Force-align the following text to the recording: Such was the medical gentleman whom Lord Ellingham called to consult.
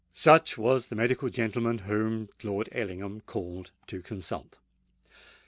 Such 0.13 0.57
was 0.57 0.87
the 0.87 0.95
medical 0.95 1.29
gentleman 1.29 1.77
whom 1.85 2.29
Lord 2.41 2.69
Ellingham 2.71 3.21
called 3.27 3.69
to 3.85 4.01
consult. 4.01 4.57